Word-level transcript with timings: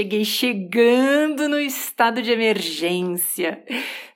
cheguei 0.00 0.24
chegando 0.24 1.46
no 1.46 1.60
estado 1.60 2.22
de 2.22 2.30
emergência. 2.30 3.62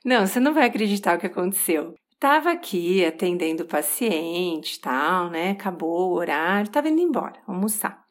Não, 0.03 0.25
você 0.25 0.39
não 0.39 0.51
vai 0.51 0.65
acreditar 0.65 1.15
o 1.15 1.19
que 1.19 1.27
aconteceu. 1.27 1.93
Tava 2.19 2.51
aqui 2.51 3.05
atendendo 3.05 3.63
o 3.63 3.67
paciente, 3.67 4.79
tal, 4.81 5.29
né? 5.29 5.51
Acabou 5.51 6.09
o 6.09 6.15
horário, 6.15 6.71
tava 6.71 6.89
indo 6.89 7.01
embora, 7.01 7.39
almoçar. 7.45 8.03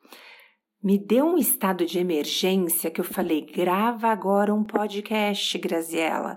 Me 0.80 0.98
deu 0.98 1.24
um 1.26 1.36
estado 1.36 1.84
de 1.84 1.98
emergência 1.98 2.92
que 2.92 3.00
eu 3.00 3.04
falei: 3.04 3.44
grava 3.44 4.06
agora 4.08 4.54
um 4.54 4.62
podcast, 4.62 5.58
Graziella. 5.58 6.36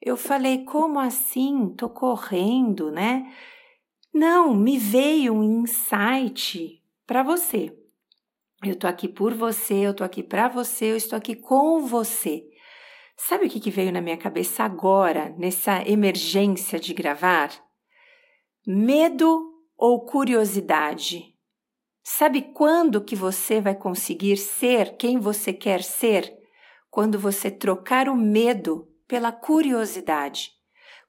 Eu 0.00 0.16
falei: 0.16 0.64
como 0.64 0.98
assim? 0.98 1.74
Tô 1.76 1.90
correndo, 1.90 2.90
né? 2.90 3.30
Não, 4.14 4.54
me 4.54 4.78
veio 4.78 5.34
um 5.34 5.62
insight 5.62 6.80
para 7.06 7.22
você. 7.22 7.79
Eu 8.62 8.76
tô 8.76 8.86
aqui 8.86 9.08
por 9.08 9.32
você, 9.32 9.74
eu 9.74 9.94
tô 9.94 10.04
aqui 10.04 10.22
para 10.22 10.46
você, 10.46 10.92
eu 10.92 10.96
estou 10.96 11.16
aqui 11.16 11.34
com 11.34 11.86
você. 11.86 12.42
Sabe 13.16 13.46
o 13.46 13.48
que, 13.48 13.58
que 13.58 13.70
veio 13.70 13.90
na 13.90 14.02
minha 14.02 14.18
cabeça 14.18 14.62
agora, 14.62 15.34
nessa 15.38 15.82
emergência 15.88 16.78
de 16.78 16.92
gravar? 16.92 17.50
Medo 18.66 19.50
ou 19.78 20.04
curiosidade? 20.04 21.34
Sabe 22.02 22.52
quando 22.52 23.02
que 23.02 23.16
você 23.16 23.62
vai 23.62 23.74
conseguir 23.74 24.36
ser 24.36 24.96
quem 24.98 25.18
você 25.18 25.54
quer 25.54 25.82
ser? 25.82 26.30
Quando 26.90 27.18
você 27.18 27.50
trocar 27.50 28.10
o 28.10 28.16
medo 28.16 28.88
pela 29.08 29.32
curiosidade. 29.32 30.50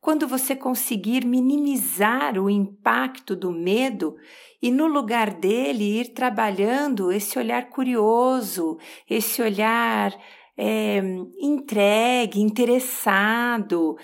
Quando 0.01 0.27
você 0.27 0.55
conseguir 0.55 1.23
minimizar 1.23 2.35
o 2.39 2.49
impacto 2.49 3.35
do 3.35 3.51
medo 3.51 4.15
e, 4.59 4.71
no 4.71 4.87
lugar 4.87 5.29
dele, 5.29 5.99
ir 5.99 6.07
trabalhando 6.07 7.11
esse 7.11 7.37
olhar 7.37 7.69
curioso, 7.69 8.79
esse 9.07 9.43
olhar 9.43 10.11
é, 10.57 11.03
entregue, 11.39 12.41
interessado. 12.41 13.95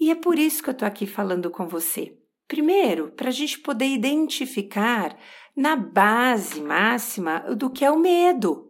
E 0.00 0.10
é 0.10 0.16
por 0.16 0.36
isso 0.36 0.64
que 0.64 0.70
eu 0.70 0.72
estou 0.72 0.88
aqui 0.88 1.06
falando 1.06 1.48
com 1.48 1.68
você. 1.68 2.18
Primeiro, 2.48 3.12
para 3.12 3.28
a 3.28 3.32
gente 3.32 3.60
poder 3.60 3.86
identificar 3.86 5.16
na 5.56 5.76
base 5.76 6.60
máxima 6.60 7.38
do 7.56 7.70
que 7.70 7.84
é 7.84 7.90
o 7.90 8.00
medo. 8.00 8.68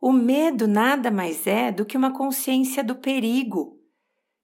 O 0.00 0.10
medo 0.12 0.66
nada 0.66 1.08
mais 1.08 1.46
é 1.46 1.70
do 1.70 1.86
que 1.86 1.96
uma 1.96 2.12
consciência 2.12 2.82
do 2.82 2.96
perigo, 2.96 3.78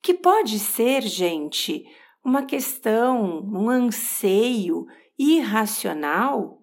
que 0.02 0.14
pode 0.14 0.58
ser, 0.58 1.02
gente, 1.02 1.84
uma 2.24 2.42
questão, 2.42 3.40
um 3.52 3.68
anseio 3.68 4.86
irracional, 5.18 6.62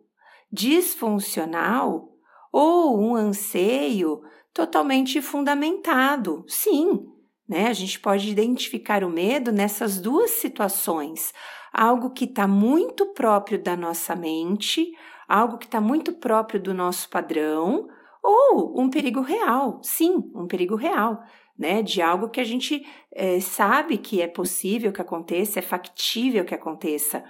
disfuncional 0.52 2.10
ou 2.52 3.00
um 3.00 3.16
anseio 3.16 4.22
totalmente 4.54 5.22
fundamentado. 5.22 6.44
Sim, 6.48 7.06
né? 7.48 7.68
A 7.68 7.74
gente 7.74 8.00
pode 8.00 8.30
identificar 8.30 9.04
o 9.04 9.10
medo 9.10 9.52
nessas 9.52 10.00
duas 10.00 10.32
situações. 10.32 11.34
Algo 11.72 12.10
que 12.10 12.26
está 12.26 12.48
muito 12.48 13.14
próprio 13.14 13.62
da 13.62 13.78
nossa 13.78 14.16
mente, 14.16 14.92
algo 15.28 15.58
que 15.58 15.66
está 15.66 15.80
muito 15.80 16.14
próprio 16.14 16.60
do 16.60 16.74
nosso 16.74 17.10
padrão, 17.10 17.88
ou 18.24 18.82
um 18.82 18.90
perigo 18.90 19.22
real. 19.22 19.80
Sim, 19.84 20.32
um 20.36 20.48
perigo 20.48 20.76
real. 20.76 21.22
Né, 21.58 21.82
de 21.82 22.04
algo 22.04 22.30
que 22.30 22.40
a 22.40 22.44
gente 22.44 22.86
é, 23.12 23.40
sabe 23.40 23.98
que 23.98 24.22
é 24.22 24.28
possível 24.28 24.94
que 24.94 25.02
aconteça, 25.02 25.58
é 25.58 25.62
factível 25.64 26.46
que 26.46 26.54
aconteça. 26.54 27.23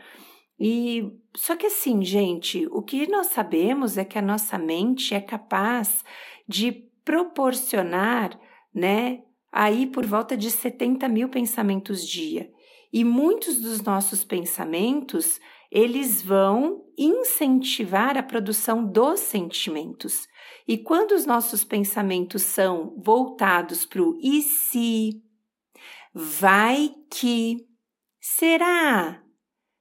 E 0.59 1.13
só 1.33 1.55
que 1.55 1.67
assim, 1.67 2.03
gente, 2.03 2.67
o 2.71 2.81
que 2.81 3.07
nós 3.07 3.27
sabemos 3.27 3.97
é 3.97 4.03
que 4.03 4.17
a 4.17 4.21
nossa 4.21 4.57
mente 4.57 5.13
é 5.13 5.21
capaz 5.21 6.03
de 6.45 6.73
proporcionar, 7.05 8.37
né, 8.75 9.23
aí 9.49 9.87
por 9.87 10.05
volta 10.05 10.35
de 10.35 10.51
70 10.51 11.07
mil 11.07 11.29
pensamentos 11.29 12.05
dia. 12.05 12.51
E 12.91 13.03
muitos 13.03 13.61
dos 13.61 13.81
nossos 13.81 14.23
pensamentos, 14.23 15.39
eles 15.71 16.21
vão 16.21 16.85
incentivar 16.97 18.17
a 18.17 18.23
produção 18.23 18.85
dos 18.85 19.19
sentimentos. 19.19 20.27
E 20.67 20.77
quando 20.77 21.11
os 21.11 21.25
nossos 21.25 21.63
pensamentos 21.63 22.41
são 22.43 22.95
voltados 22.97 23.85
para 23.85 24.01
o 24.01 24.17
e 24.21 24.41
se, 24.41 25.21
vai 26.13 26.91
que, 27.11 27.57
será, 28.19 29.21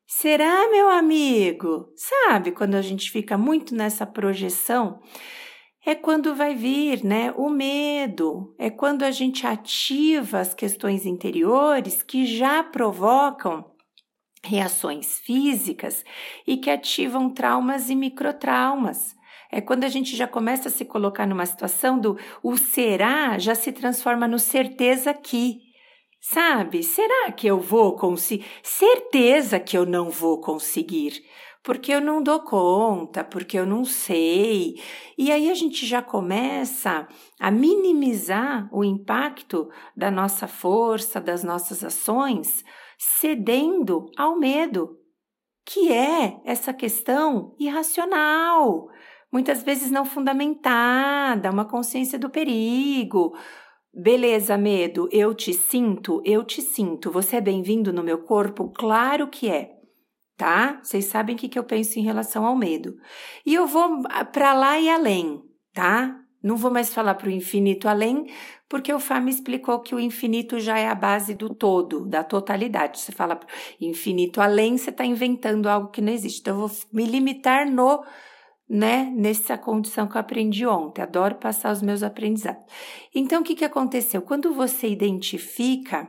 será, 0.06 0.70
meu 0.70 0.88
amigo? 0.88 1.92
Sabe 1.96 2.52
quando 2.52 2.74
a 2.74 2.82
gente 2.82 3.10
fica 3.10 3.38
muito 3.38 3.74
nessa 3.74 4.06
projeção? 4.06 5.00
é 5.86 5.94
quando 5.94 6.34
vai 6.34 6.52
vir, 6.52 7.04
né, 7.04 7.32
o 7.36 7.48
medo, 7.48 8.52
é 8.58 8.68
quando 8.68 9.04
a 9.04 9.12
gente 9.12 9.46
ativa 9.46 10.40
as 10.40 10.52
questões 10.52 11.06
interiores 11.06 12.02
que 12.02 12.26
já 12.26 12.60
provocam 12.64 13.75
reações 14.46 15.18
físicas 15.18 16.04
e 16.46 16.56
que 16.56 16.70
ativam 16.70 17.28
traumas 17.30 17.90
e 17.90 17.94
microtraumas. 17.94 19.14
É 19.50 19.60
quando 19.60 19.84
a 19.84 19.88
gente 19.88 20.16
já 20.16 20.26
começa 20.26 20.68
a 20.68 20.72
se 20.72 20.84
colocar 20.84 21.26
numa 21.26 21.46
situação 21.46 21.98
do 21.98 22.18
o 22.42 22.56
será 22.56 23.38
já 23.38 23.54
se 23.54 23.72
transforma 23.72 24.26
no 24.26 24.38
certeza 24.38 25.12
que. 25.14 25.60
Sabe? 26.20 26.82
Será 26.82 27.30
que 27.30 27.46
eu 27.46 27.60
vou 27.60 27.94
conseguir? 27.94 28.44
Certeza 28.62 29.60
que 29.60 29.78
eu 29.78 29.86
não 29.86 30.10
vou 30.10 30.40
conseguir 30.40 31.22
porque 31.66 31.92
eu 31.92 32.00
não 32.00 32.22
dou 32.22 32.38
conta, 32.38 33.24
porque 33.24 33.58
eu 33.58 33.66
não 33.66 33.84
sei. 33.84 34.80
E 35.18 35.32
aí 35.32 35.50
a 35.50 35.54
gente 35.54 35.84
já 35.84 36.00
começa 36.00 37.08
a 37.40 37.50
minimizar 37.50 38.68
o 38.70 38.84
impacto 38.84 39.68
da 39.96 40.08
nossa 40.08 40.46
força, 40.46 41.20
das 41.20 41.42
nossas 41.42 41.82
ações, 41.82 42.64
cedendo 42.98 44.10
ao 44.16 44.38
medo, 44.38 44.98
que 45.64 45.92
é 45.92 46.40
essa 46.44 46.72
questão 46.72 47.54
irracional, 47.58 48.88
muitas 49.32 49.62
vezes 49.62 49.90
não 49.90 50.04
fundamentada, 50.04 51.50
uma 51.50 51.64
consciência 51.64 52.18
do 52.18 52.30
perigo. 52.30 53.36
Beleza, 53.92 54.58
medo, 54.58 55.08
eu 55.10 55.34
te 55.34 55.52
sinto, 55.52 56.22
eu 56.24 56.44
te 56.44 56.60
sinto. 56.60 57.10
Você 57.10 57.36
é 57.36 57.40
bem-vindo 57.40 57.92
no 57.92 58.02
meu 58.02 58.22
corpo? 58.22 58.70
Claro 58.70 59.28
que 59.28 59.48
é 59.48 59.76
tá? 60.36 60.80
Vocês 60.82 61.06
sabem 61.06 61.34
o 61.34 61.38
que, 61.38 61.58
eu 61.58 61.64
penso 61.64 61.98
em 61.98 62.02
relação 62.02 62.44
ao 62.44 62.56
medo. 62.56 62.94
E 63.44 63.54
eu 63.54 63.66
vou 63.66 64.02
para 64.32 64.52
lá 64.52 64.78
e 64.78 64.88
além, 64.88 65.42
tá? 65.72 66.20
Não 66.46 66.56
vou 66.56 66.70
mais 66.70 66.94
falar 66.94 67.16
para 67.16 67.26
o 67.26 67.32
infinito 67.32 67.88
além, 67.88 68.30
porque 68.68 68.92
o 68.92 69.00
Fá 69.00 69.18
me 69.18 69.32
explicou 69.32 69.80
que 69.80 69.96
o 69.96 69.98
infinito 69.98 70.60
já 70.60 70.78
é 70.78 70.86
a 70.86 70.94
base 70.94 71.34
do 71.34 71.52
todo, 71.52 72.06
da 72.06 72.22
totalidade. 72.22 73.00
Você 73.00 73.10
fala 73.10 73.40
infinito 73.80 74.40
além, 74.40 74.78
você 74.78 74.90
está 74.90 75.04
inventando 75.04 75.66
algo 75.68 75.88
que 75.88 76.00
não 76.00 76.12
existe. 76.12 76.42
Então, 76.42 76.54
eu 76.54 76.68
vou 76.68 76.78
me 76.92 77.04
limitar 77.04 77.68
no, 77.68 78.04
né, 78.70 79.12
nessa 79.16 79.58
condição 79.58 80.06
que 80.06 80.16
eu 80.16 80.20
aprendi 80.20 80.64
ontem. 80.64 81.02
Adoro 81.02 81.34
passar 81.34 81.72
os 81.72 81.82
meus 81.82 82.04
aprendizados. 82.04 82.62
Então, 83.12 83.40
o 83.40 83.44
que, 83.44 83.56
que 83.56 83.64
aconteceu? 83.64 84.22
Quando 84.22 84.54
você 84.54 84.86
identifica 84.88 86.08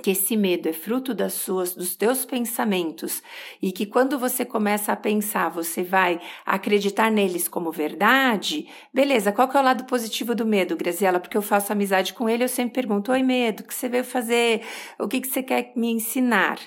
que 0.00 0.12
esse 0.12 0.36
medo 0.36 0.68
é 0.68 0.72
fruto 0.72 1.12
das 1.12 1.34
suas, 1.34 1.74
dos 1.74 1.94
teus 1.94 2.24
pensamentos 2.24 3.22
e 3.60 3.70
que 3.70 3.84
quando 3.84 4.18
você 4.18 4.44
começa 4.44 4.92
a 4.92 4.96
pensar, 4.96 5.50
você 5.50 5.82
vai 5.82 6.20
acreditar 6.46 7.10
neles 7.10 7.46
como 7.46 7.70
verdade, 7.70 8.66
beleza, 8.92 9.32
qual 9.32 9.48
que 9.48 9.56
é 9.56 9.60
o 9.60 9.64
lado 9.64 9.84
positivo 9.84 10.34
do 10.34 10.46
medo, 10.46 10.76
Graziela? 10.76 11.20
Porque 11.20 11.36
eu 11.36 11.42
faço 11.42 11.72
amizade 11.72 12.14
com 12.14 12.28
ele, 12.28 12.44
eu 12.44 12.48
sempre 12.48 12.74
pergunto, 12.74 13.12
oi 13.12 13.22
medo, 13.22 13.60
o 13.60 13.64
que 13.64 13.74
você 13.74 13.88
veio 13.88 14.04
fazer? 14.04 14.62
O 14.98 15.06
que, 15.06 15.20
que 15.20 15.28
você 15.28 15.42
quer 15.42 15.72
me 15.76 15.90
ensinar? 15.90 16.58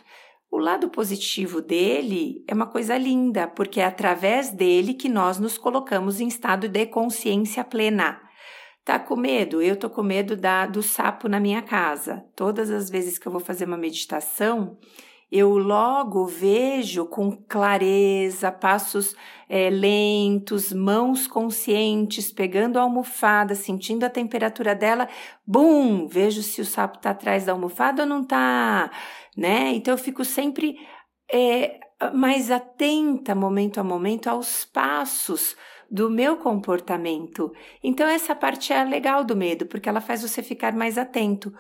O 0.52 0.58
lado 0.58 0.90
positivo 0.90 1.62
dele 1.62 2.44
é 2.48 2.54
uma 2.54 2.68
coisa 2.68 2.98
linda, 2.98 3.48
porque 3.48 3.82
é 3.82 3.86
através 3.86 4.52
dele 4.52 4.94
que 4.94 5.10
nós 5.10 5.40
nos 5.40 5.58
colocamos 5.58 6.22
em 6.22 6.28
estado 6.28 6.70
de 6.70 6.86
consciência 6.86 7.64
plena. 7.64 8.25
Tá 8.86 9.00
com 9.00 9.16
medo? 9.16 9.64
Eu 9.64 9.76
tô 9.76 9.90
com 9.90 10.04
medo 10.04 10.38
da, 10.38 10.68
do 10.68 10.84
sapo 10.84 11.28
na 11.28 11.40
minha 11.40 11.64
casa. 11.64 12.24
Todas 12.36 12.70
as 12.70 12.88
vezes 12.88 13.18
que 13.18 13.28
eu 13.28 13.32
vou 13.32 13.42
fazer 13.42 13.66
uma 13.66 13.76
meditação, 13.76 14.78
eu 15.32 15.58
logo 15.58 16.28
vejo 16.28 17.08
com 17.08 17.32
clareza, 17.32 18.52
passos 18.52 19.16
é, 19.50 19.72
lentos, 19.72 20.72
mãos 20.72 21.26
conscientes, 21.26 22.32
pegando 22.32 22.78
a 22.78 22.84
almofada, 22.84 23.56
sentindo 23.56 24.04
a 24.04 24.10
temperatura 24.10 24.76
dela, 24.76 25.10
bum, 25.48 26.08
vejo 26.08 26.44
se 26.44 26.62
o 26.62 26.66
sapo 26.66 27.00
tá 27.00 27.10
atrás 27.10 27.44
da 27.44 27.54
almofada 27.54 28.04
ou 28.04 28.08
não 28.08 28.24
tá, 28.24 28.92
né? 29.36 29.72
Então 29.74 29.96
eu 29.96 29.98
fico 29.98 30.24
sempre 30.24 30.78
é, 31.34 31.80
mais 32.14 32.52
atenta, 32.52 33.34
momento 33.34 33.80
a 33.80 33.84
momento, 33.84 34.28
aos 34.28 34.64
passos 34.64 35.56
do 35.90 36.10
meu 36.10 36.38
comportamento. 36.38 37.52
Então, 37.84 38.08
essa 38.08 38.36
parte 38.36 38.74
é 38.74 38.84
legal 38.84 39.24
do 39.24 39.36
medo, 39.36 39.66
porque 39.66 39.90
ela 39.90 40.02
faz 40.02 40.22
você 40.22 40.42
ficar 40.42 40.74
mais 40.74 40.98
atento. 40.98 41.54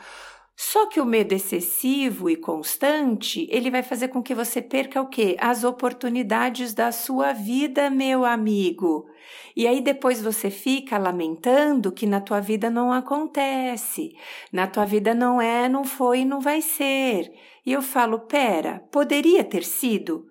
Só 0.57 0.87
que 0.87 1.01
o 1.01 1.05
medo 1.05 1.33
excessivo 1.33 2.29
e 2.29 2.37
constante, 2.37 3.45
ele 3.51 3.69
vai 3.69 3.83
fazer 3.83 4.07
com 4.07 4.23
que 4.23 4.33
você 4.33 4.61
perca 4.61 5.01
o 5.01 5.07
quê? 5.09 5.35
As 5.37 5.65
oportunidades 5.65 6.73
da 6.73 6.93
sua 6.93 7.33
vida, 7.33 7.89
meu 7.89 8.23
amigo. 8.23 9.05
E 9.53 9.67
aí 9.67 9.81
depois 9.81 10.21
você 10.21 10.49
fica 10.49 10.97
lamentando 10.97 11.91
que 11.91 12.05
na 12.05 12.21
tua 12.21 12.39
vida 12.39 12.69
não 12.69 12.93
acontece. 12.93 14.15
Na 14.49 14.65
tua 14.65 14.85
vida 14.85 15.13
não 15.13 15.41
é, 15.41 15.67
não 15.67 15.83
foi 15.83 16.19
e 16.19 16.25
não 16.25 16.39
vai 16.39 16.61
ser. 16.61 17.33
E 17.65 17.73
eu 17.73 17.81
falo, 17.81 18.19
pera, 18.21 18.79
poderia 18.91 19.43
ter 19.43 19.63
sido? 19.63 20.25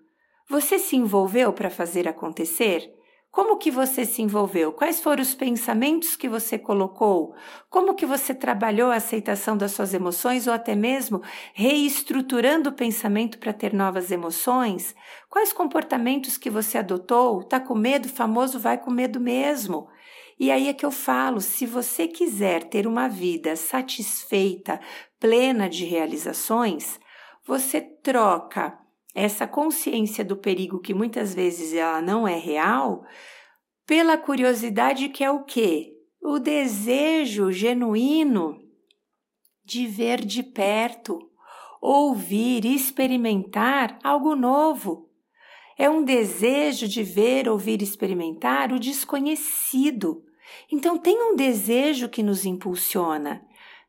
Você 0.49 0.79
se 0.79 0.96
envolveu 0.96 1.52
para 1.52 1.69
fazer 1.69 2.08
acontecer? 2.08 2.94
Como 3.35 3.57
que 3.57 3.69
você 3.69 4.07
se 4.07 4.23
envolveu? 4.23 4.73
Quais 4.73 5.01
foram 5.01 5.21
os 5.21 5.35
pensamentos 5.35 6.15
que 6.15 6.29
você 6.29 6.57
colocou? 6.57 7.35
Como 7.69 7.97
que 7.97 8.07
você 8.07 8.33
trabalhou 8.33 8.93
a 8.93 8.95
aceitação 8.95 9.57
das 9.57 9.73
suas 9.73 9.93
emoções 9.93 10.47
ou 10.47 10.55
até 10.55 10.77
mesmo 10.77 11.21
reestruturando 11.53 12.71
o 12.71 12.73
pensamento 12.73 13.41
para 13.41 13.53
ter 13.53 13.75
novas 13.75 14.13
emoções? 14.13 14.95
Quais 15.29 15.53
comportamentos 15.53 16.39
que 16.39 16.49
você 16.49 16.79
adotou? 16.79 17.43
Tá 17.43 17.59
com 17.59 17.75
medo? 17.75 18.09
Famoso 18.09 18.61
vai 18.61 18.79
com 18.79 18.93
medo 18.93 19.19
mesmo. 19.19 19.89
E 20.39 20.53
aí 20.53 20.69
é 20.69 20.73
que 20.73 20.87
eu 20.87 20.93
falo, 20.93 21.41
se 21.41 21.67
você 21.67 22.07
quiser 22.07 22.63
ter 22.63 22.87
uma 22.87 23.09
vida 23.09 23.57
satisfeita, 23.57 24.79
plena 25.19 25.69
de 25.69 25.85
realizações, 25.85 27.01
você 27.45 27.81
troca 27.81 28.79
essa 29.15 29.47
consciência 29.47 30.25
do 30.25 30.37
perigo 30.37 30.81
que 30.81 30.93
muitas 30.93 31.35
vezes 31.35 31.73
ela 31.73 32.03
não 32.03 32.27
é 32.27 32.37
real, 32.37 33.05
pela 33.87 34.19
curiosidade 34.19 35.09
que 35.09 35.23
é 35.23 35.31
o 35.31 35.45
quê? 35.45 35.93
O 36.21 36.39
desejo 36.39 37.53
genuíno 37.53 38.59
de 39.65 39.87
ver 39.87 40.25
de 40.25 40.43
perto, 40.43 41.31
ouvir, 41.81 42.65
experimentar 42.65 43.99
algo 44.03 44.35
novo. 44.35 45.11
É 45.77 45.89
um 45.89 46.03
desejo 46.03 46.89
de 46.89 47.03
ver, 47.03 47.49
ouvir, 47.49 47.83
experimentar 47.83 48.73
o 48.73 48.79
desconhecido. 48.79 50.25
Então 50.71 50.99
tem 50.99 51.21
um 51.21 51.37
desejo 51.37 52.09
que 52.09 52.23
nos 52.23 52.45
impulsiona. 52.45 53.43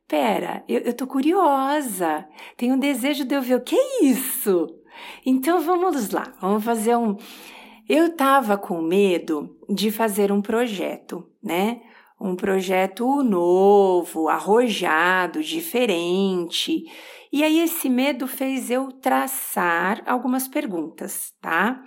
Pera, 0.07 0.63
eu, 0.68 0.81
eu 0.81 0.94
tô 0.94 1.07
curiosa. 1.07 2.27
Tem 2.57 2.72
um 2.72 2.80
desejo 2.80 3.25
de 3.25 3.36
eu 3.36 3.42
ver 3.42 3.56
o 3.56 3.63
que 3.63 3.75
é 3.75 4.04
isso. 4.04 4.68
Então 5.25 5.62
vamos 5.62 6.09
lá, 6.09 6.33
vamos 6.39 6.63
fazer 6.63 6.95
um. 6.95 7.15
Eu 7.88 8.07
estava 8.07 8.57
com 8.57 8.81
medo 8.81 9.57
de 9.69 9.92
fazer 9.92 10.31
um 10.31 10.42
projeto, 10.42 11.30
né? 11.44 11.81
Um 12.19 12.36
projeto 12.36 13.21
novo, 13.21 14.27
arrojado, 14.27 15.44
diferente. 15.44 16.83
E 17.31 17.44
aí 17.44 17.59
esse 17.59 17.89
medo 17.89 18.27
fez 18.27 18.71
eu 18.71 18.92
traçar 18.92 20.01
algumas 20.06 20.47
perguntas, 20.47 21.33
tá? 21.41 21.83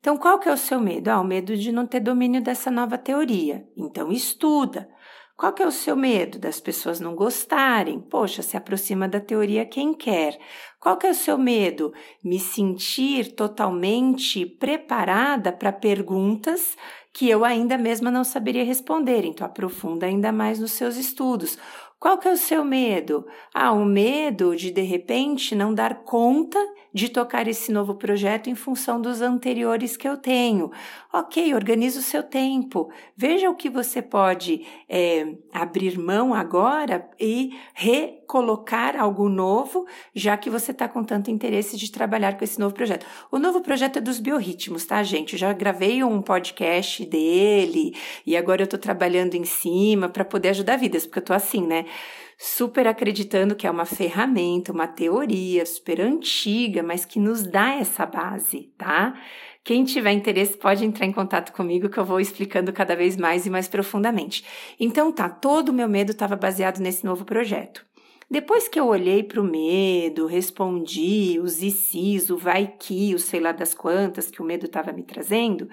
Então, 0.00 0.16
qual 0.16 0.38
que 0.38 0.48
é 0.48 0.52
o 0.52 0.56
seu 0.56 0.80
medo? 0.80 1.08
Ah, 1.08 1.20
o 1.20 1.24
medo 1.24 1.56
de 1.56 1.72
não 1.72 1.86
ter 1.86 2.00
domínio 2.00 2.42
dessa 2.42 2.70
nova 2.70 2.96
teoria. 2.96 3.68
Então, 3.76 4.12
estuda. 4.12 4.88
Qual 5.38 5.52
que 5.52 5.62
é 5.62 5.66
o 5.68 5.70
seu 5.70 5.94
medo? 5.94 6.36
Das 6.36 6.58
pessoas 6.58 6.98
não 6.98 7.14
gostarem? 7.14 8.00
Poxa, 8.00 8.42
se 8.42 8.56
aproxima 8.56 9.06
da 9.06 9.20
teoria 9.20 9.64
quem 9.64 9.94
quer. 9.94 10.36
Qual 10.80 10.96
que 10.96 11.06
é 11.06 11.10
o 11.10 11.14
seu 11.14 11.38
medo? 11.38 11.94
Me 12.24 12.40
sentir 12.40 13.36
totalmente 13.36 14.44
preparada 14.44 15.52
para 15.52 15.70
perguntas 15.70 16.76
que 17.12 17.30
eu 17.30 17.44
ainda 17.44 17.78
mesma 17.78 18.10
não 18.10 18.24
saberia 18.24 18.64
responder. 18.64 19.24
Então 19.24 19.46
aprofunda 19.46 20.06
ainda 20.06 20.32
mais 20.32 20.58
nos 20.58 20.72
seus 20.72 20.96
estudos. 20.96 21.56
Qual 22.00 22.18
que 22.18 22.26
é 22.26 22.32
o 22.32 22.36
seu 22.36 22.64
medo? 22.64 23.24
Ah, 23.54 23.70
o 23.70 23.84
medo 23.84 24.56
de 24.56 24.72
de 24.72 24.82
repente 24.82 25.54
não 25.54 25.72
dar 25.72 26.02
conta 26.02 26.58
de 26.98 27.08
tocar 27.08 27.46
esse 27.46 27.70
novo 27.70 27.94
projeto 27.94 28.50
em 28.50 28.56
função 28.56 29.00
dos 29.00 29.22
anteriores 29.22 29.96
que 29.96 30.08
eu 30.08 30.16
tenho. 30.16 30.68
Ok, 31.12 31.54
organize 31.54 31.96
o 31.96 32.02
seu 32.02 32.24
tempo. 32.24 32.90
Veja 33.16 33.48
o 33.48 33.54
que 33.54 33.70
você 33.70 34.02
pode 34.02 34.66
é, 34.88 35.34
abrir 35.52 35.96
mão 35.96 36.34
agora 36.34 37.08
e 37.18 37.56
recolocar 37.72 38.96
algo 38.96 39.28
novo, 39.28 39.86
já 40.12 40.36
que 40.36 40.50
você 40.50 40.72
está 40.72 40.88
com 40.88 41.04
tanto 41.04 41.30
interesse 41.30 41.76
de 41.76 41.90
trabalhar 41.92 42.36
com 42.36 42.42
esse 42.42 42.58
novo 42.58 42.74
projeto. 42.74 43.06
O 43.30 43.38
novo 43.38 43.60
projeto 43.60 43.98
é 43.98 44.00
dos 44.00 44.18
biorritmos, 44.18 44.84
tá, 44.84 45.00
gente? 45.04 45.34
Eu 45.34 45.38
já 45.38 45.52
gravei 45.52 46.02
um 46.02 46.20
podcast 46.20 47.06
dele 47.06 47.94
e 48.26 48.36
agora 48.36 48.62
eu 48.62 48.64
estou 48.64 48.78
trabalhando 48.78 49.36
em 49.36 49.44
cima 49.44 50.08
para 50.08 50.24
poder 50.24 50.48
ajudar 50.48 50.76
vidas, 50.76 51.06
porque 51.06 51.20
eu 51.20 51.22
estou 51.22 51.36
assim, 51.36 51.64
né? 51.64 51.84
Super 52.38 52.86
acreditando 52.86 53.56
que 53.56 53.66
é 53.66 53.70
uma 53.70 53.84
ferramenta, 53.84 54.72
uma 54.72 54.86
teoria 54.86 55.66
super 55.66 56.00
antiga, 56.00 56.84
mas 56.84 57.04
que 57.04 57.18
nos 57.18 57.42
dá 57.42 57.74
essa 57.74 58.06
base, 58.06 58.72
tá? 58.78 59.20
Quem 59.64 59.84
tiver 59.84 60.12
interesse 60.12 60.56
pode 60.56 60.84
entrar 60.84 61.04
em 61.04 61.12
contato 61.12 61.52
comigo 61.52 61.90
que 61.90 61.98
eu 61.98 62.04
vou 62.04 62.20
explicando 62.20 62.72
cada 62.72 62.94
vez 62.94 63.16
mais 63.16 63.44
e 63.44 63.50
mais 63.50 63.66
profundamente. 63.66 64.44
Então 64.78 65.10
tá, 65.10 65.28
todo 65.28 65.70
o 65.70 65.72
meu 65.72 65.88
medo 65.88 66.12
estava 66.12 66.36
baseado 66.36 66.78
nesse 66.78 67.04
novo 67.04 67.24
projeto. 67.24 67.84
Depois 68.30 68.68
que 68.68 68.78
eu 68.78 68.86
olhei 68.86 69.22
para 69.22 69.40
o 69.40 69.44
medo, 69.44 70.26
respondi 70.26 71.40
os 71.40 71.60
ICs, 71.62 72.30
o 72.30 72.36
vai 72.36 72.66
que, 72.78 73.14
o 73.14 73.18
sei 73.18 73.40
lá 73.40 73.52
das 73.52 73.74
quantas 73.74 74.30
que 74.30 74.40
o 74.40 74.44
medo 74.44 74.66
estava 74.66 74.92
me 74.92 75.02
trazendo, 75.02 75.68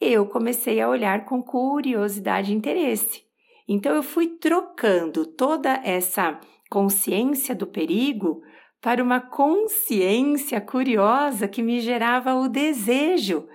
eu 0.00 0.26
comecei 0.26 0.80
a 0.80 0.88
olhar 0.88 1.26
com 1.26 1.42
curiosidade 1.42 2.50
e 2.50 2.56
interesse. 2.56 3.31
Então 3.68 3.94
eu 3.94 4.02
fui 4.02 4.28
trocando 4.38 5.24
toda 5.26 5.80
essa 5.84 6.40
consciência 6.70 7.54
do 7.54 7.66
perigo 7.66 8.42
para 8.80 9.02
uma 9.02 9.20
consciência 9.20 10.60
curiosa 10.60 11.46
que 11.46 11.62
me 11.62 11.80
gerava 11.80 12.34
o 12.34 12.48
desejo. 12.48 13.46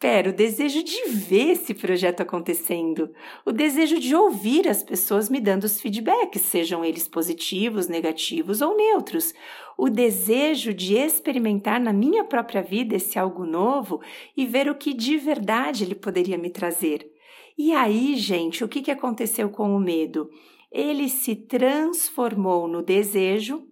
Pera, 0.00 0.30
o 0.30 0.32
desejo 0.32 0.82
de 0.82 1.10
ver 1.10 1.50
esse 1.50 1.72
projeto 1.74 2.22
acontecendo, 2.22 3.08
o 3.46 3.52
desejo 3.52 4.00
de 4.00 4.16
ouvir 4.16 4.66
as 4.66 4.82
pessoas 4.82 5.30
me 5.30 5.40
dando 5.40 5.62
os 5.62 5.80
feedbacks, 5.80 6.42
sejam 6.42 6.84
eles 6.84 7.06
positivos, 7.06 7.86
negativos 7.86 8.60
ou 8.60 8.76
neutros, 8.76 9.32
o 9.78 9.88
desejo 9.88 10.74
de 10.74 10.96
experimentar 10.96 11.80
na 11.80 11.92
minha 11.92 12.24
própria 12.24 12.62
vida 12.62 12.96
esse 12.96 13.16
algo 13.16 13.46
novo 13.46 14.00
e 14.36 14.44
ver 14.44 14.68
o 14.68 14.74
que 14.74 14.92
de 14.92 15.16
verdade 15.16 15.84
ele 15.84 15.94
poderia 15.94 16.36
me 16.36 16.50
trazer. 16.50 17.11
E 17.56 17.72
aí, 17.72 18.16
gente, 18.16 18.64
o 18.64 18.68
que, 18.68 18.82
que 18.82 18.90
aconteceu 18.90 19.50
com 19.50 19.74
o 19.74 19.80
medo? 19.80 20.30
Ele 20.70 21.08
se 21.08 21.36
transformou 21.36 22.66
no 22.66 22.82
desejo. 22.82 23.66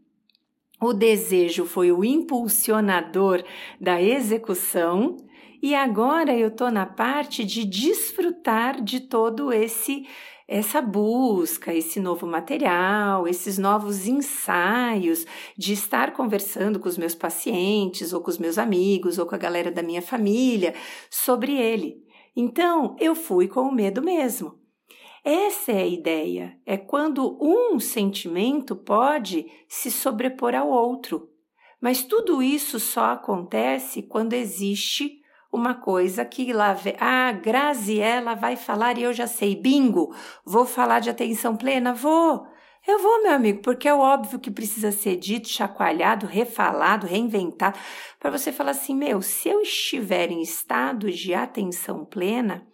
O 0.81 0.93
desejo 0.93 1.65
foi 1.65 1.93
o 1.93 2.05
impulsionador 2.05 3.43
da 3.81 4.01
execução, 4.01 5.17
e 5.63 5.75
agora 5.75 6.35
eu 6.35 6.49
estou 6.49 6.71
na 6.71 6.87
parte 6.87 7.45
de 7.45 7.67
desfrutar 7.67 8.83
de 8.83 9.01
todo 9.01 9.53
esse 9.53 10.07
essa 10.51 10.83
busca, 10.83 11.73
esse 11.73 12.01
novo 12.01 12.27
material, 12.27 13.29
esses 13.29 13.57
novos 13.57 14.09
ensaios, 14.09 15.25
de 15.57 15.73
estar 15.73 16.13
conversando 16.13 16.81
com 16.81 16.89
os 16.89 16.99
meus 16.99 17.15
pacientes, 17.15 18.13
ou 18.13 18.21
com 18.21 18.31
os 18.31 18.39
meus 18.39 18.59
amigos, 18.59 19.17
ou 19.17 19.27
com 19.27 19.35
a 19.37 19.39
galera 19.39 19.71
da 19.71 19.81
minha 19.81 20.03
família 20.03 20.75
sobre 21.09 21.53
ele. 21.57 22.03
Então, 22.35 22.97
eu 22.99 23.15
fui 23.15 23.49
com 23.49 23.63
o 23.63 23.73
medo 23.73 24.03
mesmo. 24.03 24.59
Essa 25.25 25.73
é 25.73 25.83
a 25.83 25.87
ideia, 25.87 26.59
é 26.65 26.79
quando 26.79 27.37
um 27.41 27.79
sentimento 27.79 28.75
pode 28.75 29.47
se 29.69 29.91
sobrepor 29.91 30.55
ao 30.55 30.69
outro. 30.69 31.29
Mas 31.81 32.03
tudo 32.03 32.43
isso 32.43 32.81
só 32.81 33.13
acontece 33.13 34.03
quando 34.03 34.33
existe 34.33 35.21
uma 35.53 35.75
coisa 35.75 36.25
que 36.25 36.53
lá 36.53 36.73
vem. 36.73 36.95
Ah, 36.99 37.33
Graziella 37.33 38.35
vai 38.35 38.57
falar 38.57 38.97
e 38.99 39.03
eu 39.03 39.13
já 39.13 39.27
sei. 39.27 39.57
Bingo! 39.57 40.15
Vou 40.45 40.65
falar 40.65 41.01
de 41.01 41.11
atenção 41.11 41.57
plena? 41.57 41.93
Vou! 41.93 42.47
Eu 42.87 42.99
vou, 42.99 43.23
meu 43.23 43.33
amigo, 43.33 43.61
porque 43.61 43.87
é 43.87 43.95
óbvio 43.95 44.39
que 44.39 44.51
precisa 44.51 44.91
ser 44.91 45.17
dito, 45.17 45.49
chacoalhado, 45.49 46.27
refalado, 46.27 47.07
reinventado, 47.07 47.79
para 48.19 48.31
você 48.31 48.51
falar 48.51 48.71
assim: 48.71 48.95
meu, 48.95 49.21
se 49.21 49.49
eu 49.49 49.61
estiver 49.61 50.31
em 50.31 50.41
estado 50.41 51.11
de 51.11 51.35
atenção 51.35 52.05
plena, 52.07 52.67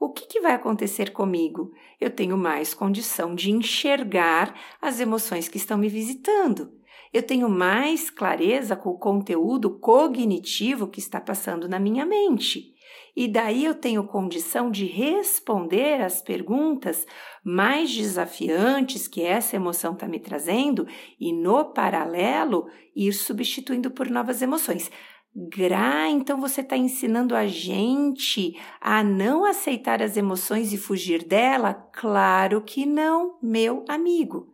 o 0.00 0.10
que, 0.10 0.26
que 0.26 0.40
vai 0.40 0.52
acontecer 0.52 1.12
comigo? 1.12 1.72
Eu 2.00 2.10
tenho 2.10 2.36
mais 2.36 2.74
condição 2.74 3.36
de 3.36 3.52
enxergar 3.52 4.52
as 4.80 4.98
emoções 4.98 5.46
que 5.46 5.58
estão 5.58 5.78
me 5.78 5.88
visitando. 5.88 6.72
Eu 7.12 7.22
tenho 7.22 7.48
mais 7.48 8.10
clareza 8.10 8.74
com 8.74 8.90
o 8.90 8.98
conteúdo 8.98 9.78
cognitivo 9.78 10.88
que 10.88 10.98
está 10.98 11.20
passando 11.20 11.68
na 11.68 11.78
minha 11.78 12.04
mente 12.04 12.71
e 13.14 13.28
daí 13.28 13.64
eu 13.64 13.74
tenho 13.74 14.06
condição 14.06 14.70
de 14.70 14.86
responder 14.86 16.00
às 16.00 16.22
perguntas 16.22 17.06
mais 17.44 17.94
desafiantes 17.94 19.06
que 19.06 19.22
essa 19.22 19.56
emoção 19.56 19.92
está 19.92 20.08
me 20.08 20.18
trazendo 20.18 20.86
e, 21.20 21.32
no 21.32 21.66
paralelo, 21.66 22.66
ir 22.96 23.12
substituindo 23.12 23.90
por 23.90 24.08
novas 24.08 24.40
emoções. 24.40 24.90
Gra, 25.34 26.08
então 26.10 26.40
você 26.40 26.60
está 26.60 26.76
ensinando 26.76 27.34
a 27.34 27.46
gente 27.46 28.54
a 28.80 29.02
não 29.02 29.44
aceitar 29.44 30.02
as 30.02 30.16
emoções 30.16 30.72
e 30.72 30.78
fugir 30.78 31.24
dela? 31.24 31.72
Claro 31.92 32.60
que 32.62 32.84
não, 32.84 33.38
meu 33.42 33.84
amigo. 33.88 34.52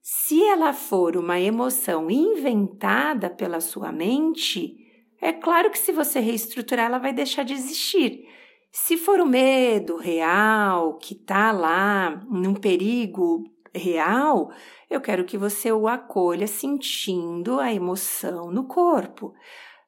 Se 0.00 0.42
ela 0.42 0.72
for 0.72 1.16
uma 1.16 1.38
emoção 1.38 2.10
inventada 2.10 3.30
pela 3.30 3.60
sua 3.60 3.92
mente, 3.92 4.81
é 5.22 5.32
claro 5.32 5.70
que 5.70 5.78
se 5.78 5.92
você 5.92 6.18
reestruturar, 6.18 6.86
ela 6.86 6.98
vai 6.98 7.12
deixar 7.12 7.44
de 7.44 7.54
existir. 7.54 8.28
Se 8.72 8.96
for 8.96 9.20
o 9.20 9.26
medo 9.26 9.96
real, 9.96 10.94
que 10.98 11.14
está 11.14 11.52
lá 11.52 12.20
num 12.28 12.54
perigo 12.54 13.44
real, 13.72 14.50
eu 14.90 15.00
quero 15.00 15.24
que 15.24 15.38
você 15.38 15.70
o 15.70 15.86
acolha 15.86 16.48
sentindo 16.48 17.60
a 17.60 17.72
emoção 17.72 18.50
no 18.50 18.64
corpo. 18.64 19.32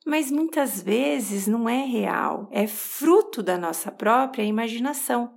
Mas 0.07 0.31
muitas 0.31 0.81
vezes 0.81 1.49
não 1.49 1.69
é 1.69 1.85
real, 1.85 2.47
é 2.53 2.69
fruto 2.69 3.43
da 3.43 3.59
nossa 3.59 3.91
própria 3.91 4.45
imaginação, 4.45 5.33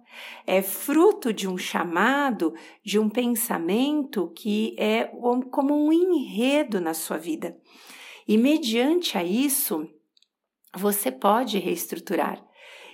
é 0.46 0.62
fruto 0.62 1.34
de 1.34 1.48
um 1.48 1.58
chamado, 1.58 2.54
de 2.84 3.00
um 3.00 3.10
pensamento 3.10 4.32
que 4.36 4.75
é 4.77 5.10
como 5.50 5.74
um 5.74 5.92
enredo 5.92 6.80
na 6.80 6.94
sua 6.94 7.18
vida. 7.18 7.58
E 8.27 8.38
mediante 8.38 9.17
a 9.17 9.24
isso, 9.24 9.88
você 10.75 11.12
pode 11.12 11.57
reestruturar. 11.57 12.43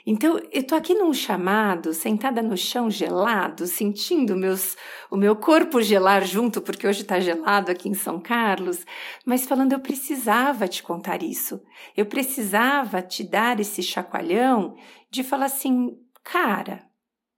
Então, 0.06 0.38
eu 0.52 0.62
estou 0.62 0.78
aqui 0.78 0.94
num 0.94 1.14
chamado, 1.14 1.94
sentada 1.94 2.42
no 2.42 2.58
chão 2.58 2.92
gelado, 2.92 3.66
sentindo 3.66 4.36
meus, 4.36 4.76
o 5.10 5.16
meu 5.16 5.34
corpo 5.34 5.82
gelar 5.82 6.26
junto, 6.26 6.62
porque 6.62 6.86
hoje 6.86 7.04
está 7.04 7.22
gelado 7.22 7.72
aqui 7.72 7.88
em 7.88 7.94
São 7.94 8.20
Carlos, 8.20 8.86
mas 9.26 9.46
falando, 9.46 9.72
eu 9.72 9.80
precisava 9.80 10.68
te 10.68 10.84
contar 10.84 11.24
isso. 11.24 11.62
Eu 11.96 12.06
precisava 12.06 13.02
te 13.02 13.24
dar 13.24 13.62
esse 13.62 13.82
chacoalhão 13.82 14.76
de 15.10 15.24
falar 15.24 15.46
assim, 15.46 15.98
cara, 16.22 16.86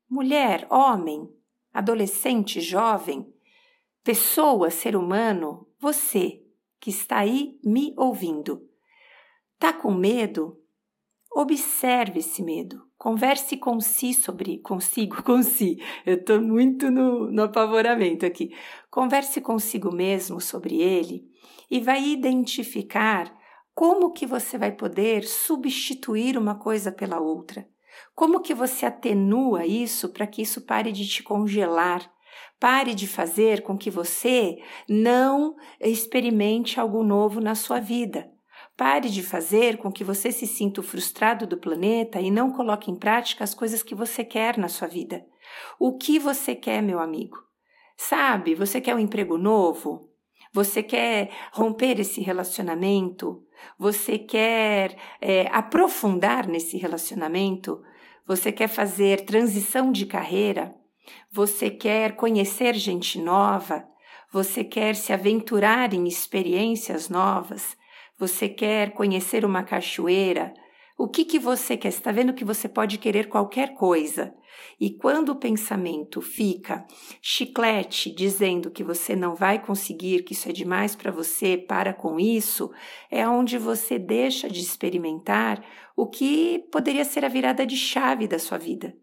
mulher, 0.10 0.66
homem, 0.72 1.30
adolescente, 1.72 2.60
jovem, 2.62 3.32
pessoa, 4.04 4.72
ser 4.72 4.96
humano, 4.96 5.68
você 5.80 6.45
que 6.80 6.90
está 6.90 7.20
aí 7.20 7.60
me 7.64 7.94
ouvindo. 7.98 8.62
Tá 9.60 9.74
com 9.74 9.92
medo? 9.94 10.58
Observe 11.34 12.20
esse 12.20 12.42
medo. 12.42 12.86
Converse 12.98 13.58
com 13.58 13.80
si 13.82 14.14
sobre 14.14 14.60
consigo, 14.60 15.22
com 15.24 15.44
si. 15.44 15.78
Eu 16.06 16.16
estou 16.16 16.42
muito 16.42 16.90
no, 16.90 17.30
no 17.32 17.44
apavoramento 17.44 18.26
aqui. 18.26 18.56
Converse 18.90 19.42
consigo 19.42 19.94
mesmo 19.94 20.40
sobre 20.40 20.82
ele 20.82 21.26
e 21.70 21.80
vai 21.80 22.08
identificar 22.08 23.34
como 23.74 24.14
que 24.14 24.26
você 24.26 24.58
vai 24.58 24.72
poder 24.72 25.26
substituir 25.26 26.38
uma 26.38 26.56
coisa 26.56 26.92
pela 26.92 27.20
outra. 27.20 27.68
Como 28.14 28.40
que 28.40 28.54
você 28.54 28.86
atenua 28.86 29.66
isso 29.66 30.10
para 30.10 30.26
que 30.26 30.42
isso 30.42 30.62
pare 30.62 30.92
de 30.92 31.06
te 31.06 31.22
congelar? 31.22 32.10
Pare 32.60 32.96
de 32.96 33.08
fazer 33.08 33.62
com 33.62 33.78
que 33.78 33.92
você 33.92 34.58
não 34.88 35.56
experimente 35.80 36.80
algo 36.80 37.04
novo 37.04 37.42
na 37.42 37.54
sua 37.54 37.80
vida. 37.80 38.32
Pare 38.78 39.10
de 39.10 39.24
fazer 39.24 39.78
com 39.78 39.92
que 39.92 40.04
você 40.04 40.32
se 40.32 40.48
sinta 40.48 40.82
frustrado 40.82 41.46
do 41.46 41.58
planeta 41.58 42.20
e 42.20 42.32
não 42.32 42.52
coloque 42.52 42.92
em 42.92 42.96
prática 42.96 43.44
as 43.44 43.54
coisas 43.54 43.84
que 43.84 43.96
você 43.96 44.24
quer 44.24 44.58
na 44.58 44.68
sua 44.68 44.88
vida. 44.88 45.26
O 45.80 45.98
que 45.98 46.20
você 46.20 46.56
quer, 46.56 46.82
meu 46.82 47.00
amigo? 47.00 47.38
Sabe, 47.98 48.56
você 48.56 48.82
quer 48.82 48.96
um 48.96 49.00
emprego 49.00 49.38
novo? 49.38 50.10
Você 50.54 50.82
quer 50.84 51.32
romper 51.52 52.00
esse 52.00 52.22
relacionamento? 52.22 53.44
Você 53.78 54.18
quer 54.18 54.98
é, 55.22 55.48
aprofundar 55.52 56.48
nesse 56.48 56.78
relacionamento? 56.78 57.82
Você 58.28 58.52
quer 58.52 58.68
fazer 58.68 59.26
transição 59.26 59.92
de 59.92 60.06
carreira? 60.06 60.76
Você 61.32 61.70
quer 61.70 62.16
conhecer 62.16 62.76
gente 62.76 63.20
nova? 63.20 63.88
Você 64.32 64.64
quer 64.64 64.96
se 64.96 65.14
aventurar 65.14 65.94
em 65.94 66.08
experiências 66.08 67.10
novas? 67.10 67.78
Você 68.18 68.50
quer 68.50 68.92
conhecer 68.92 69.46
uma 69.46 69.64
cachoeira? 69.64 70.54
O 70.98 71.10
que 71.10 71.26
que 71.26 71.38
você 71.38 71.76
quer? 71.76 71.90
Está 71.90 72.12
vendo 72.12 72.34
que 72.34 72.46
você 72.46 72.70
pode 72.70 72.98
querer 72.98 73.28
qualquer 73.28 73.74
coisa. 73.74 74.34
E 74.80 74.92
quando 74.92 75.30
o 75.30 75.36
pensamento 75.36 76.22
fica 76.22 76.86
chiclete 77.22 78.10
dizendo 78.14 78.72
que 78.72 78.84
você 78.84 79.16
não 79.16 79.36
vai 79.36 79.62
conseguir, 79.62 80.24
que 80.24 80.34
isso 80.34 80.48
é 80.48 80.54
demais 80.54 80.96
para 80.96 81.12
você, 81.12 81.58
para 81.58 81.94
com 81.94 82.18
isso, 82.20 82.72
é 83.12 83.28
onde 83.28 83.58
você 83.58 84.00
deixa 84.00 84.50
de 84.50 84.62
experimentar 84.62 85.62
o 85.96 86.08
que 86.08 86.60
poderia 86.72 87.04
ser 87.04 87.26
a 87.26 87.30
virada 87.30 87.66
de 87.66 87.76
chave 87.76 88.28
da 88.28 88.40
sua 88.40 88.58
vida. 88.58 88.96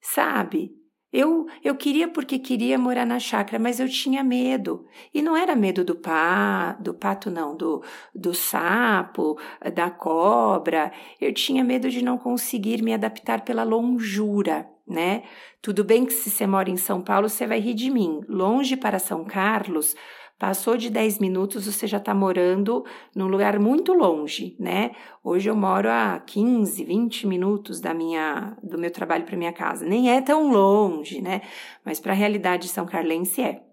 Sabe? 0.00 0.70
Eu, 1.12 1.46
eu 1.62 1.76
queria 1.76 2.08
porque 2.08 2.38
queria 2.38 2.78
morar 2.78 3.06
na 3.06 3.18
chácara, 3.18 3.62
mas 3.62 3.78
eu 3.78 3.88
tinha 3.88 4.24
medo. 4.24 4.86
E 5.14 5.22
não 5.22 5.36
era 5.36 5.54
medo 5.54 5.84
do 5.84 5.94
pá, 5.94 6.72
do 6.80 6.92
pato 6.92 7.30
não, 7.30 7.56
do, 7.56 7.82
do 8.14 8.34
sapo, 8.34 9.38
da 9.74 9.88
cobra. 9.88 10.92
Eu 11.20 11.32
tinha 11.32 11.62
medo 11.62 11.88
de 11.88 12.02
não 12.02 12.18
conseguir 12.18 12.82
me 12.82 12.92
adaptar 12.92 13.42
pela 13.42 13.62
longura, 13.62 14.68
né? 14.86 15.22
Tudo 15.62 15.84
bem 15.84 16.04
que 16.04 16.12
se 16.12 16.30
você 16.30 16.46
mora 16.46 16.70
em 16.70 16.76
São 16.76 17.00
Paulo, 17.00 17.28
você 17.28 17.46
vai 17.46 17.60
rir 17.60 17.74
de 17.74 17.90
mim. 17.90 18.20
Longe 18.28 18.76
para 18.76 18.98
São 18.98 19.24
Carlos, 19.24 19.94
Passou 20.38 20.76
de 20.76 20.90
10 20.90 21.18
minutos, 21.18 21.64
você 21.64 21.86
já 21.86 21.96
está 21.96 22.14
morando 22.14 22.84
num 23.14 23.26
lugar 23.26 23.58
muito 23.58 23.94
longe, 23.94 24.54
né? 24.60 24.90
Hoje 25.24 25.48
eu 25.48 25.56
moro 25.56 25.88
a 25.90 26.20
15, 26.20 26.84
20 26.84 27.26
minutos 27.26 27.80
da 27.80 27.94
minha, 27.94 28.54
do 28.62 28.76
meu 28.76 28.90
trabalho 28.90 29.24
para 29.24 29.36
minha 29.36 29.52
casa. 29.52 29.86
Nem 29.86 30.10
é 30.10 30.20
tão 30.20 30.52
longe, 30.52 31.22
né? 31.22 31.40
Mas 31.82 31.98
para 32.00 32.12
a 32.12 32.14
realidade 32.14 32.68
são 32.68 32.84
carlense 32.84 33.40
é. 33.40 33.64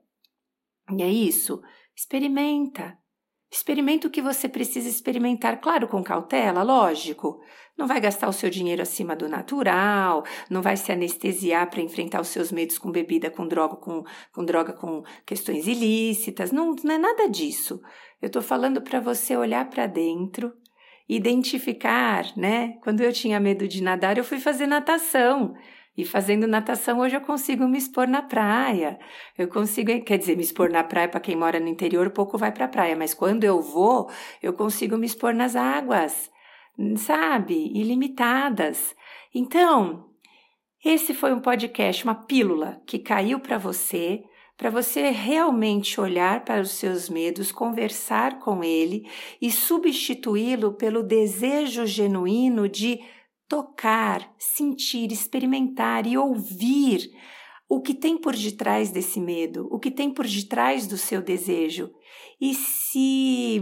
E 0.90 1.04
é 1.04 1.10
isso. 1.10 1.62
Experimenta. 1.94 2.98
Experimenta 3.54 4.08
o 4.08 4.10
que 4.10 4.20
você 4.20 4.50
precisa 4.50 4.90
experimentar, 4.90 5.62
claro, 5.62 5.88
com 5.88 6.04
cautela, 6.04 6.64
lógico. 6.64 7.40
Não 7.78 7.86
vai 7.86 8.02
gastar 8.02 8.28
o 8.28 8.34
seu 8.34 8.50
dinheiro 8.50 8.82
acima 8.82 9.16
do 9.16 9.30
natural, 9.30 10.24
não 10.50 10.60
vai 10.60 10.76
se 10.76 10.92
anestesiar 10.92 11.70
para 11.70 11.80
enfrentar 11.80 12.20
os 12.20 12.30
seus 12.30 12.52
medos 12.52 12.80
com 12.80 12.90
bebida, 12.90 13.30
com 13.30 13.48
droga, 13.48 13.76
com, 13.76 14.04
com 14.32 14.44
droga, 14.44 14.74
com 14.74 15.04
questões 15.24 15.68
ilícitas. 15.68 16.52
Não, 16.52 16.76
não 16.84 16.96
é 16.96 16.98
nada 16.98 17.30
disso. 17.30 17.80
Eu 18.20 18.26
estou 18.26 18.42
falando 18.42 18.82
para 18.82 19.00
você 19.00 19.38
olhar 19.38 19.70
para 19.70 19.86
dentro, 19.86 20.52
identificar, 21.08 22.26
né? 22.36 22.80
Quando 22.82 23.02
eu 23.02 23.14
tinha 23.14 23.40
medo 23.40 23.68
de 23.68 23.84
nadar, 23.84 24.18
eu 24.18 24.24
fui 24.24 24.40
fazer 24.40 24.66
natação. 24.66 25.54
E 25.96 26.04
fazendo 26.04 26.48
natação 26.48 27.00
hoje 27.00 27.16
eu 27.16 27.22
consigo 27.22 27.68
me 27.68 27.78
expor 27.78 28.08
na 28.08 28.22
praia. 28.22 29.00
Eu 29.38 29.48
consigo, 29.48 30.04
quer 30.04 30.18
dizer, 30.18 30.36
me 30.36 30.42
expor 30.42 30.70
na 30.70 30.84
praia 30.84 31.08
para 31.08 31.20
quem 31.20 31.36
mora 31.36 31.60
no 31.60 31.68
interior, 31.68 32.10
pouco 32.10 32.38
vai 32.38 32.52
para 32.52 32.66
a 32.66 32.70
praia, 32.70 32.96
mas 32.96 33.14
quando 33.14 33.44
eu 33.44 33.62
vou, 33.62 34.10
eu 34.42 34.54
consigo 34.54 34.98
me 34.98 35.06
expor 35.06 35.34
nas 35.34 35.56
águas, 35.56 36.32
sabe? 36.98 37.72
Ilimitadas. 37.76 38.96
Então, 39.34 40.10
esse 40.84 41.14
foi 41.14 41.32
um 41.32 41.40
podcast, 41.40 42.04
uma 42.04 42.16
pílula 42.16 42.82
que 42.88 42.98
caiu 42.98 43.40
para 43.40 43.60
você, 43.60 44.24
para 44.58 44.72
você 44.72 45.12
realmente 45.12 46.02
olhar 46.02 46.44
para 46.44 46.62
os 46.62 46.72
seus 46.72 47.08
medos, 47.08 47.52
conversar 47.52 48.40
com 48.40 48.64
ele 48.64 49.08
e 49.40 49.52
substituí-lo 49.52 50.74
pelo 50.74 51.04
desejo 51.04 51.86
genuíno 51.86 52.68
de 52.68 53.00
tocar, 53.54 54.34
sentir, 54.40 55.12
experimentar 55.12 56.08
e 56.08 56.18
ouvir 56.18 57.12
o 57.70 57.80
que 57.80 57.94
tem 57.94 58.18
por 58.18 58.36
detrás 58.36 58.90
desse 58.90 59.20
medo, 59.20 59.68
o 59.70 59.78
que 59.78 59.92
tem 59.92 60.12
por 60.12 60.26
detrás 60.26 60.88
do 60.88 60.98
seu 60.98 61.22
desejo. 61.22 61.92
E 62.42 62.56
se, 62.56 63.62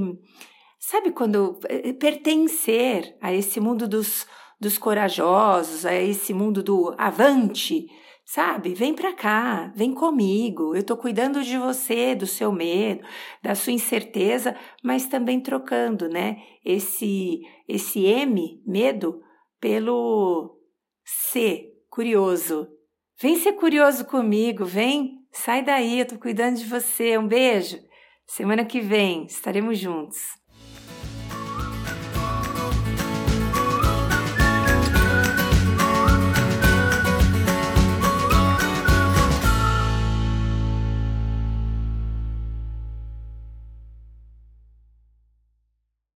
sabe, 0.80 1.12
quando 1.12 1.60
eh, 1.68 1.92
pertencer 1.92 3.18
a 3.22 3.34
esse 3.34 3.60
mundo 3.60 3.86
dos, 3.86 4.26
dos 4.62 4.78
corajosos, 4.78 5.86
a 5.86 5.94
esse 5.94 6.34
mundo 6.34 6.64
do 6.64 6.96
avante, 6.98 7.86
sabe? 8.24 8.74
Vem 8.74 8.94
para 8.94 9.12
cá, 9.12 9.74
vem 9.76 9.94
comigo. 9.94 10.74
Eu 10.74 10.84
tô 10.86 10.96
cuidando 10.96 11.44
de 11.44 11.58
você, 11.58 12.16
do 12.16 12.26
seu 12.26 12.50
medo, 12.50 13.04
da 13.44 13.56
sua 13.56 13.74
incerteza, 13.74 14.56
mas 14.82 15.08
também 15.08 15.42
trocando, 15.42 16.08
né? 16.08 16.38
Esse 16.64 17.42
esse 17.68 18.06
M, 18.06 18.62
medo, 18.66 19.22
pelo 19.62 20.60
C, 21.06 21.72
curioso. 21.89 22.68
Vem 23.22 23.38
ser 23.38 23.53
curioso 23.53 24.03
comigo, 24.06 24.65
vem, 24.65 25.24
sai 25.32 25.63
daí, 25.63 26.00
eu 26.00 26.08
tô 26.08 26.18
cuidando 26.18 26.58
de 26.58 26.65
você. 26.65 27.18
Um 27.18 27.27
beijo. 27.27 27.77
Semana 28.25 28.65
que 28.65 28.82
vem 28.82 29.25
estaremos 29.25 29.77
juntos. 29.77 30.41